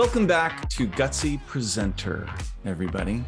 [0.00, 2.26] Welcome back to Gutsy Presenter,
[2.64, 3.22] everybody.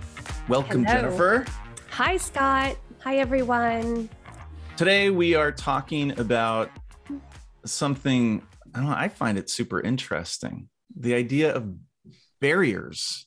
[0.49, 1.03] Welcome, Hello.
[1.03, 1.47] Jennifer.
[1.91, 2.79] Hi, Scott.
[3.01, 4.09] Hi, everyone.
[4.79, 6.71] Today we are talking about
[7.67, 8.43] something
[8.75, 10.71] I don't know, I find it super interesting.
[10.99, 11.75] The idea of
[12.41, 13.27] barriers.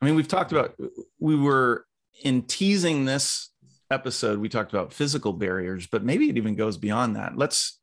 [0.00, 0.74] I mean, we've talked about
[1.18, 1.84] we were
[2.22, 3.50] in teasing this
[3.90, 7.36] episode, we talked about physical barriers, but maybe it even goes beyond that.
[7.36, 7.78] Let's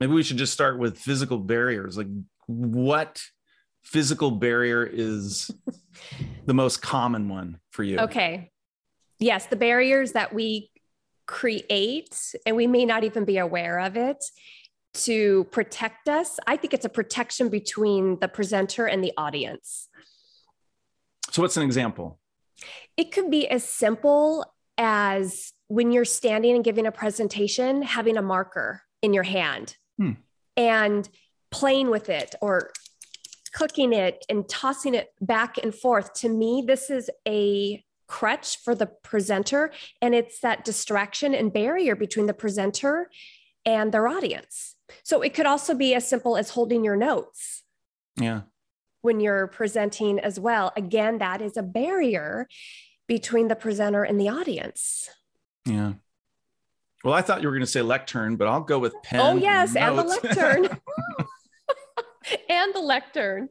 [0.00, 1.96] maybe we should just start with physical barriers.
[1.96, 2.08] Like
[2.48, 3.22] what
[3.84, 5.50] physical barrier is
[6.46, 7.98] the most common one for you?
[7.98, 8.50] Okay.
[9.20, 10.70] Yes, the barriers that we
[11.26, 14.24] create, and we may not even be aware of it
[14.94, 16.38] to protect us.
[16.46, 19.88] I think it's a protection between the presenter and the audience.
[21.30, 22.18] So what's an example?
[22.96, 24.44] It could be as simple
[24.78, 30.12] as when you're standing and giving a presentation, having a marker in your hand Hmm.
[30.56, 31.08] and
[31.50, 32.70] playing with it or
[33.52, 36.12] clicking it and tossing it back and forth.
[36.14, 41.94] To me, this is a crutch for the presenter, and it's that distraction and barrier
[41.96, 43.10] between the presenter
[43.66, 44.76] and their audience.
[45.02, 47.64] So it could also be as simple as holding your notes
[48.16, 48.42] Yeah.
[49.02, 50.72] when you're presenting as well.
[50.76, 52.48] Again, that is a barrier
[53.06, 55.10] between the presenter and the audience.
[55.66, 55.94] Yeah.
[57.04, 59.20] Well, I thought you were going to say lectern, but I'll go with oh, pen.
[59.20, 60.68] oh, yes, and the lectern.
[62.48, 63.48] and the lectern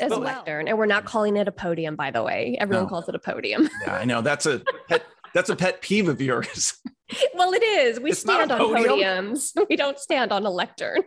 [0.00, 0.68] as But- lectern.
[0.68, 2.56] And we're not calling it a podium, by the way.
[2.60, 2.88] Everyone No.
[2.90, 3.68] calls it a podium.
[3.86, 6.74] yeah, I know that's a pet, that's a pet peeve of yours.
[7.34, 8.00] well, it is.
[8.00, 8.88] We It's stand a on podium.
[9.34, 9.52] podiums.
[9.68, 11.02] We don't stand on a lectern.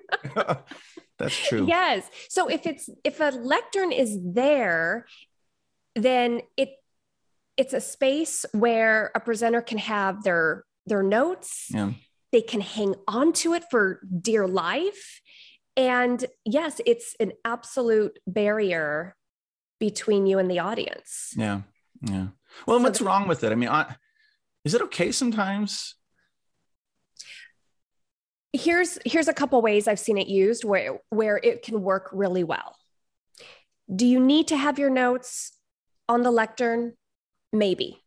[1.17, 1.65] that's true.
[1.67, 2.09] Yes.
[2.29, 5.05] So if it's if a lectern is there,
[5.95, 6.69] then it
[7.57, 11.67] it's a space where a presenter can have their their notes.
[11.69, 11.93] Yeah.
[12.31, 15.21] They can hang on to it for dear life.
[15.77, 19.15] And yes, it's an absolute barrier
[19.79, 21.33] between you and the audience.
[21.37, 21.61] Yeah.
[22.01, 22.27] Yeah.
[22.65, 23.51] Well, So what's wrong with it?
[23.51, 23.95] I mean, I,
[24.65, 25.95] is it okay sometimes?
[28.53, 32.43] Here's here's a couple ways I've seen it used where where it can work really
[32.43, 32.75] well.
[33.93, 35.53] Do you need to have your notes
[36.09, 36.93] on the lectern?
[37.53, 38.01] Maybe.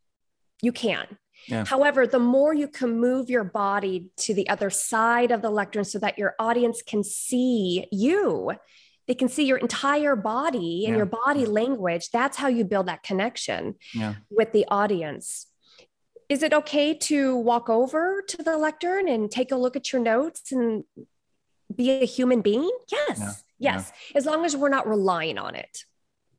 [0.60, 1.06] You can.
[1.46, 1.64] Yeah.
[1.64, 5.84] However, the more you can move your body to the other side of the lectern
[5.84, 8.52] so that your audience can see you,
[9.06, 10.98] they can see your entire body and Yeah.
[10.98, 12.10] your body language.
[12.10, 14.14] That's how you build that connection Yeah.
[14.30, 15.46] with the audience.
[16.28, 20.00] Is it okay to walk over to the lectern and take a look at your
[20.00, 20.84] notes and
[21.74, 22.70] be a human being?
[22.90, 23.42] Yes.
[23.58, 23.90] Yes.
[24.14, 25.84] As long as we're not relying on it.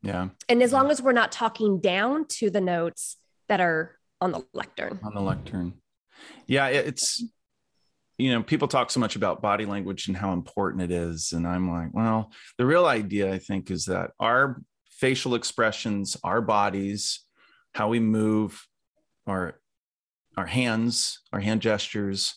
[0.01, 0.29] Yeah.
[0.47, 3.17] And as long as we're not talking down to the notes
[3.49, 4.99] that are on the lectern.
[5.03, 5.73] On the lectern.
[6.47, 6.67] Yeah.
[6.67, 7.23] It's,
[8.17, 11.33] you know, people talk so much about body language and how important it is.
[11.33, 16.39] And I'm like, well, the real idea, I think, is that our facial expressions, our
[16.41, 17.25] bodies,
[17.73, 18.65] how we move,
[19.25, 19.59] our
[20.37, 22.35] our hands, our hand gestures,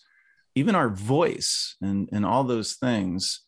[0.55, 3.43] even our voice and, and all those things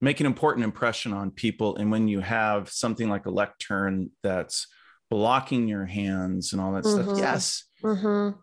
[0.00, 1.76] make an important impression on people.
[1.76, 4.66] And when you have something like a lectern that's
[5.10, 7.18] blocking your hands and all that stuff, Mhm.
[7.18, 8.38] yes, Mhm.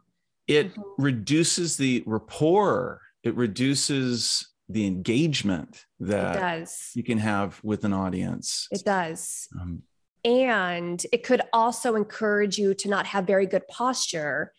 [0.48, 0.84] it Mhm.
[0.98, 6.92] reduces the rapport, it reduces the engagement that does.
[6.96, 8.68] you can have with an audience.
[8.72, 9.48] It does.
[9.60, 9.84] Um,
[10.24, 14.54] And it could also encourage you to not have very good posture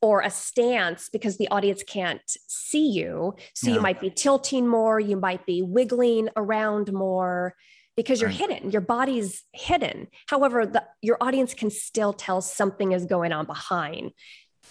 [0.00, 3.34] or a stance because the audience can't see you.
[3.54, 3.74] So Yeah.
[3.74, 7.54] you might be tilting more, you might be wiggling around more
[7.96, 8.38] because you're Right.
[8.38, 8.70] hidden.
[8.70, 10.08] Your body's hidden.
[10.28, 14.12] However, the, your audience can still tell something is going on behind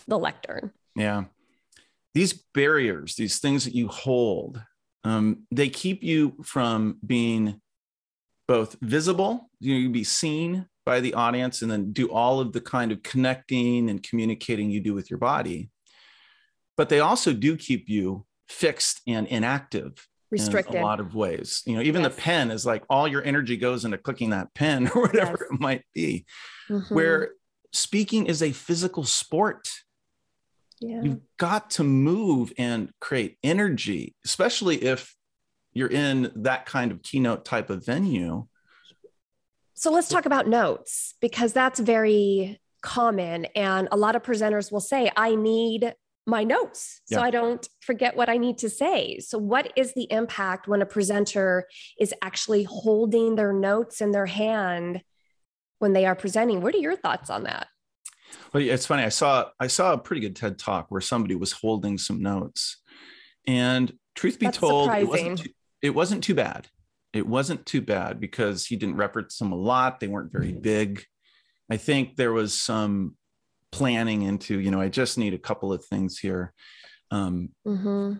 [0.07, 0.71] the lectern.
[0.95, 1.25] Yeah.
[2.13, 4.61] These barriers, these things that you hold,
[5.03, 7.61] um, they keep you from being
[8.47, 12.51] both visible, you know, you be seen by the audience, and then do all of
[12.53, 15.69] the kind of connecting and communicating you do with your body.
[16.75, 20.75] But they also do keep you fixed and inactive Restricted.
[20.75, 21.61] in a lot of ways.
[21.65, 22.15] You know, even Yes.
[22.15, 25.49] the pen is like all your energy goes into clicking that pen or whatever Yes.
[25.51, 26.25] it might be.
[26.69, 26.89] Mhm.
[26.91, 27.31] Where
[27.73, 29.69] speaking is a physical sport
[30.81, 31.01] yeah.
[31.03, 35.15] you've got to move and create energy especially if
[35.73, 38.45] you're in that kind of keynote type of venue
[39.73, 43.45] So let's talk about notes because that's very common.
[43.55, 45.93] And a lot of presenters will say, I need
[46.27, 47.25] my notes so Yeah.
[47.25, 49.19] I don't forget what I need to say.
[49.19, 51.67] So, what is the impact when a presenter
[51.99, 55.01] is actually holding their notes in their hand
[55.79, 56.61] when they are presenting?
[56.61, 57.67] What are your thoughts on that?
[58.53, 61.51] Well, it's funny i saw i saw a pretty good ted talk where somebody was
[61.51, 62.81] holding some notes
[63.45, 65.49] and truth be That's told it wasn't too,
[65.81, 66.67] it wasn't too bad
[67.13, 69.99] it wasn't too bad because he didn't reference them a lot.
[69.99, 71.03] They weren't very big.
[71.69, 73.15] I think there was some
[73.71, 76.53] planning into, you know, I just need a couple of things here.
[77.09, 78.13] Um, Mm-hmm.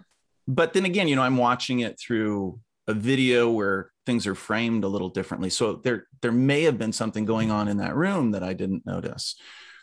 [0.48, 4.84] but then again, you know, I'm watching it through a video where things are framed
[4.84, 5.50] a little differently.
[5.50, 8.86] So there, there may have been something going on in that room that I didn't
[8.86, 9.36] notice.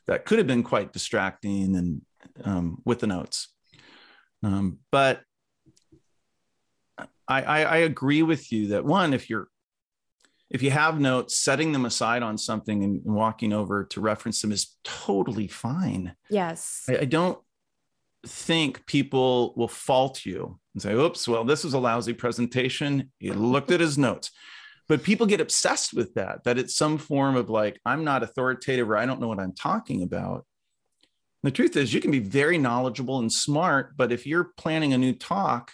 [0.07, 2.03] That could have been quite distracting and
[2.45, 3.53] um, with the notes.
[4.43, 5.21] Um, but
[6.99, 9.49] I, I, I agree with you that one, if you're
[10.51, 14.53] if you have notes, setting them aside on something and walking over to reference them
[14.53, 16.15] is totally fine.
[16.31, 16.85] Yes.
[16.89, 17.39] I, I don't
[18.27, 23.13] think people will fault you and say, oops, well, this was a lousy presentation.
[23.19, 24.31] He looked at his notes.
[24.89, 28.89] But people get obsessed with that, that it's some form of like, I'm not authoritative
[28.89, 30.47] or I don't know what I'm talking about.
[31.43, 34.99] The truth is, you can be very knowledgeable and smart, but if you're planning a
[34.99, 35.73] new talk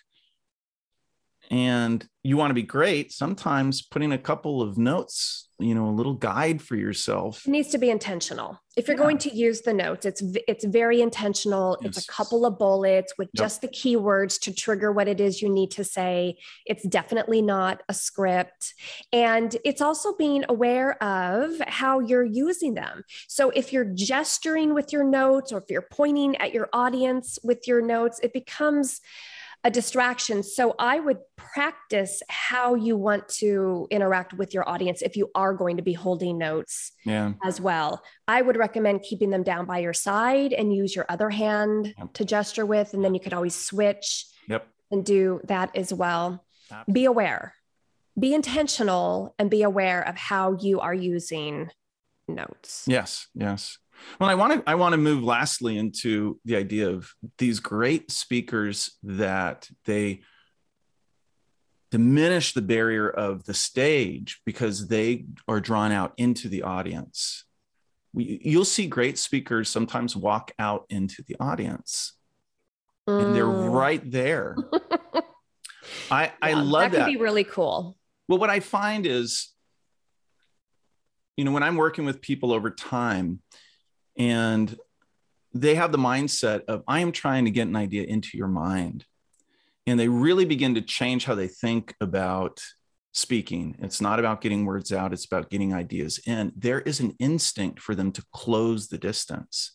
[1.54, 5.94] and you want to be great, sometimes putting a couple of notes, you know, a
[5.94, 7.46] little guide for yourself.
[7.46, 8.58] It needs to be intentional.
[8.76, 9.04] If you're Yeah.
[9.04, 11.78] going to use the notes, it's it's very intentional.
[11.82, 13.44] It's a couple of bullets with Yep.
[13.44, 16.38] just the keywords to trigger what it is you need to say.
[16.66, 18.74] It's definitely not a script.
[19.12, 23.04] And it's also being aware of how you're using them.
[23.28, 27.68] So if you're gesturing with your notes or if you're pointing at your audience with
[27.68, 29.00] your notes, it becomes
[29.64, 30.42] a distraction.
[30.42, 35.54] So I would practice how you want to interact with your audience if you are
[35.54, 37.32] going to be holding notes Yeah.
[37.42, 38.02] as well.
[38.28, 42.12] I would recommend keeping them down by your side and use your other hand Yep.
[42.12, 44.68] to gesture with, and then you could always switch Yep.
[44.90, 46.44] and do that as well.
[46.70, 46.92] Absolutely.
[46.92, 47.54] Be aware,
[48.18, 51.70] be intentional, and be aware of how you are using
[52.28, 52.84] notes.
[52.86, 53.78] Yes, yes.
[54.20, 58.10] Well, I want to I want to move lastly into the idea of these great
[58.10, 60.20] speakers that they
[61.90, 67.44] diminish the barrier of the stage because they are drawn out into the audience.
[68.12, 72.12] We, you'll see great speakers sometimes walk out into the audience
[73.06, 73.72] and they're Mm.
[73.72, 74.56] right there.
[76.10, 76.92] I I love that.
[76.92, 77.04] that.
[77.06, 77.96] Could be really cool.
[78.28, 79.52] Well, what I find is,
[81.36, 83.40] you know, when I'm working with people over time
[84.16, 84.76] and
[85.52, 89.04] they have the mindset of, I am trying to get an idea into your mind.
[89.86, 92.62] And they really begin to change how they think about
[93.12, 93.76] speaking.
[93.78, 96.52] It's not about getting words out, it's about getting ideas in.
[96.56, 99.72] There is an instinct for them to close the distance.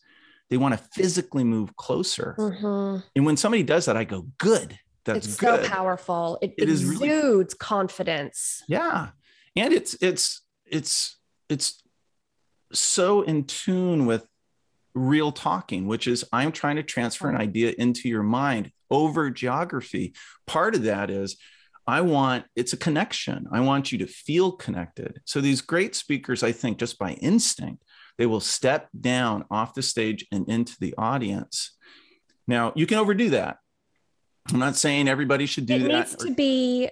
[0.50, 2.34] They want to physically move closer.
[2.38, 3.02] Mhm.
[3.14, 4.78] And when somebody does that, I go, good.
[5.04, 5.64] That's It's good.
[5.64, 6.38] so powerful.
[6.42, 8.62] It, It is really- exudes confidence.
[8.68, 9.10] yeah
[9.56, 11.16] and it's it's it's
[11.48, 11.82] it's
[12.72, 14.26] so in tune with
[14.94, 20.12] real talking which is i'm trying to transfer an idea into your mind over geography.
[20.48, 21.36] Part of that is
[21.86, 23.46] i want it's a connection.
[23.52, 25.20] I want you to feel connected.
[25.24, 27.84] So these great speakers i think just by instinct
[28.18, 31.76] they will step down off the stage and into the audience.
[32.48, 33.58] Now you can overdo that.
[34.52, 36.90] I'm not saying everybody should do it that needs to be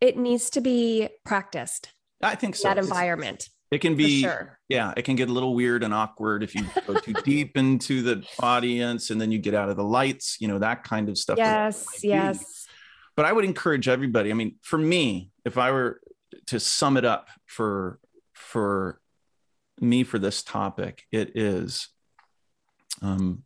[0.00, 1.90] it needs to be practiced
[2.22, 2.68] i think so.
[2.68, 5.92] that It's- environment it can be sure yeah it can get a little weird and
[5.92, 9.76] awkward if you go too deep into the audience and then you get out of
[9.76, 12.08] the lights you know that kind of stuff yes might be.
[12.08, 12.66] yes
[13.16, 16.00] but i would encourage everybody i mean for me if i were
[16.46, 17.98] to sum it up for
[18.32, 19.00] for
[19.80, 21.88] me for this topic it is
[23.02, 23.42] um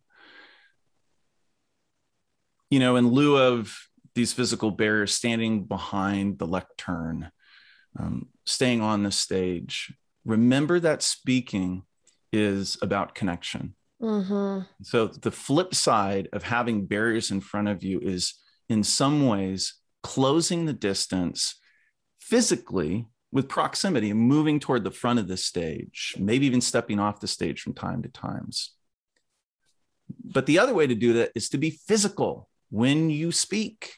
[2.69, 3.75] you know in lieu of
[4.15, 7.31] these physical barriers standing behind the lectern
[7.97, 9.93] um, staying on the stage
[10.29, 11.83] remember that speaking
[12.31, 13.75] is about connection.
[13.99, 18.35] Hmm so the flip side of having barriers in front of you is
[18.69, 21.55] in some ways closing the distance
[22.19, 27.19] physically with proximity and moving toward the front of the stage, maybe even stepping off
[27.19, 28.73] the stage from time to times.
[30.23, 33.95] But the other way to do that is to be physical when you speak,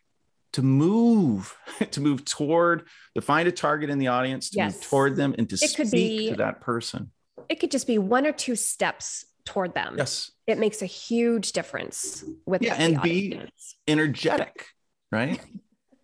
[0.53, 1.55] to move,
[1.91, 5.49] to move toward, to find a target in the audience, to move toward them and
[5.49, 7.11] to It could speak be- to that person.
[7.49, 10.29] it could just be one or two steps toward them Yes.
[10.45, 13.41] it makes a huge difference with Yeah, and be-
[13.87, 14.67] Energetic,
[15.11, 15.39] right?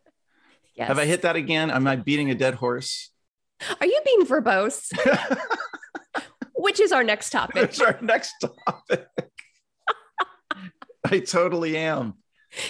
[0.75, 0.87] yes.
[0.87, 1.69] Have I hit that again?
[1.69, 3.11] Am I beating a dead horse?
[3.81, 4.91] are you being verbose
[6.55, 9.07] which is our next topic That's our next topic.
[11.05, 12.15] I totally am.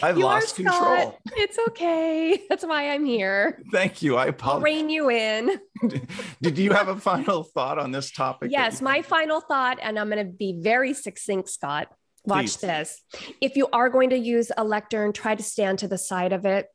[0.02, 0.66] I've You lost Scott.
[0.66, 1.20] control.
[1.38, 4.16] it's okay that's why i'm here Thank you.
[4.18, 4.64] I i'll apologize.
[4.64, 5.60] rein you in
[6.42, 8.52] Did you have a final thought on this topic?
[8.52, 11.88] Yes, my final thought, and I'm going to be very succinct, Scott.
[12.26, 12.58] Watch Please.
[12.58, 13.02] this.
[13.42, 16.46] If you are going to use a lectern, try to stand to the side of
[16.46, 16.68] it.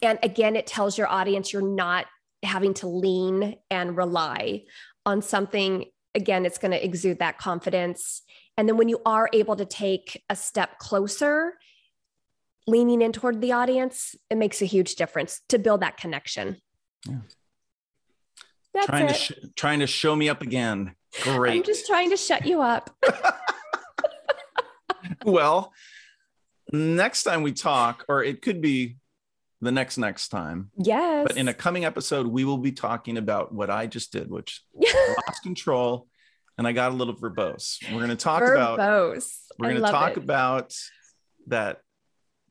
[0.00, 2.06] And again, it tells your audience you're not
[2.42, 4.62] having to lean and rely
[5.04, 8.22] on something again it's going to exude that confidence
[8.56, 11.52] and then when you are able to take a step closer
[12.70, 16.56] leaning in toward the audience it makes a huge difference to build that connection
[17.08, 17.16] Yeah.
[18.74, 20.94] that's trying it to sh- trying to show me up again.
[21.22, 21.56] Great.
[21.58, 22.90] i'm just trying to shut you up
[25.24, 25.72] well,
[26.72, 28.96] next time we talk, or it could be
[29.60, 33.52] the next next time, yes but in a coming episode, we will be talking about
[33.52, 36.06] what I just did, which lost control,
[36.56, 37.78] and I got a little verbose.
[37.90, 40.16] We're going to talk about verbose we're going to talk it.
[40.18, 40.74] about
[41.48, 41.78] that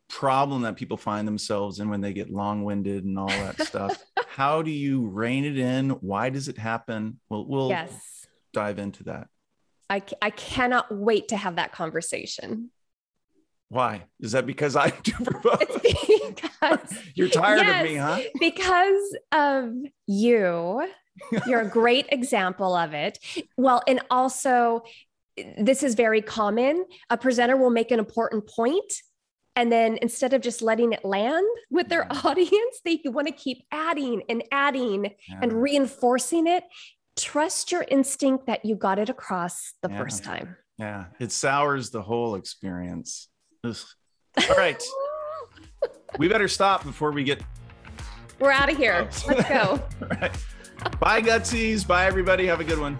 [0.10, 3.98] problem that people find themselves in when they get long-winded and all that stuff.
[4.28, 5.92] How do you rein it in?
[5.92, 7.20] Why does it happen?
[7.30, 9.28] We'll we'll yes dive into that.
[9.92, 12.70] I, I cannot wait to have that conversation.
[13.70, 14.06] Why?
[14.20, 17.84] Is that because I do because You're tired Yes.
[17.86, 18.20] of me, huh?
[18.40, 19.74] because of
[20.08, 20.88] you.
[21.48, 23.20] You're a great example of it.
[23.58, 24.84] Well, and also
[25.58, 26.86] this is very common.
[27.10, 28.92] A presenter will make an important point
[29.60, 33.58] and then instead of just letting it land with their audience, they want to keep
[33.74, 36.64] adding and adding and reinforcing it.
[37.18, 39.98] Trust your instinct that you got it across the Yeah.
[39.98, 40.56] first time.
[40.78, 43.28] Yeah, it sours the whole experience.
[43.66, 43.76] Ugh.
[44.50, 44.82] All right,
[46.18, 47.42] we better stop before we get.
[48.40, 49.10] We're out of here.
[49.28, 49.84] Let's go.
[50.02, 50.32] All right.
[51.02, 51.86] Bye, Gutsies.
[51.86, 52.46] Bye, everybody.
[52.48, 52.98] Have a good one.